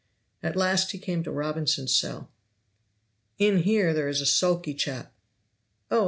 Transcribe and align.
At 0.41 0.55
last 0.55 0.93
he 0.93 0.97
came 0.97 1.21
to 1.23 1.31
Robinson's 1.31 1.95
cell. 1.95 2.31
"In 3.37 3.59
here 3.59 3.93
there 3.93 4.07
is 4.09 4.19
a 4.19 4.25
sulky 4.25 4.73
chap." 4.73 5.13
"Oh! 5.91 5.99